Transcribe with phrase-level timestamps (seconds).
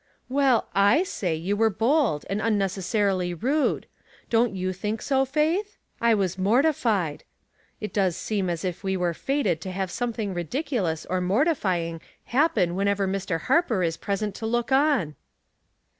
[0.13, 3.85] *' Well, /say you were bold, and unnecessarily rude.
[4.31, 5.77] Don't you think so, Faith?
[6.01, 7.23] I was morti fied.
[7.79, 12.73] It does seem as if we were fated to have something ridiculous or mortifying happen
[12.73, 13.41] when ever Mr.
[13.41, 15.13] Harper is present to look on."